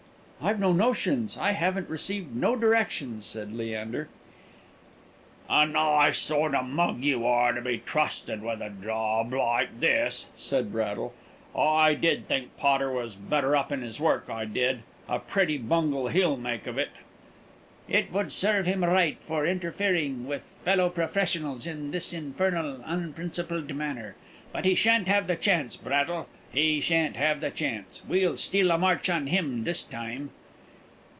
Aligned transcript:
"I've 0.43 0.59
no 0.59 0.73
notions. 0.73 1.37
I 1.37 1.51
haven't 1.51 1.87
received 1.87 2.35
no 2.35 2.55
directions," 2.55 3.27
said 3.27 3.53
Leander. 3.53 4.09
"A 5.47 5.67
nice 5.67 6.17
sort 6.17 6.55
o' 6.55 6.63
mug 6.63 7.01
you 7.03 7.27
are 7.27 7.53
to 7.53 7.61
be 7.61 7.77
trusted 7.77 8.41
with 8.41 8.59
a 8.59 8.71
job 8.71 9.31
like 9.33 9.79
this," 9.79 10.29
said 10.35 10.71
Braddle. 10.71 11.13
"I 11.55 11.93
did 11.93 12.27
think 12.27 12.57
Potter 12.57 12.91
was 12.91 13.13
better 13.13 13.55
up 13.55 13.71
in 13.71 13.83
his 13.83 14.01
work, 14.01 14.31
I 14.31 14.45
did. 14.45 14.79
A 15.07 15.19
pretty 15.19 15.59
bungle 15.59 16.07
he'll 16.07 16.37
make 16.37 16.65
of 16.65 16.79
it!" 16.79 16.89
"It 17.87 18.11
would 18.11 18.31
serve 18.31 18.65
him 18.65 18.83
right, 18.83 19.19
for 19.21 19.45
interfering 19.45 20.25
with 20.25 20.51
fellow 20.65 20.89
professionals 20.89 21.67
in 21.67 21.91
this 21.91 22.11
infernal 22.13 22.81
unprincipled 22.83 23.75
manner. 23.75 24.15
But 24.51 24.65
he 24.65 24.73
shan't 24.73 25.07
have 25.07 25.27
the 25.27 25.35
chance, 25.35 25.77
Braddle, 25.77 26.27
he 26.51 26.81
shan't 26.81 27.15
have 27.15 27.39
the 27.39 27.49
chance; 27.49 28.01
we'll 28.05 28.35
steal 28.35 28.71
a 28.71 28.77
march 28.77 29.09
on 29.09 29.27
him 29.27 29.63
this 29.63 29.81
time." 29.83 30.29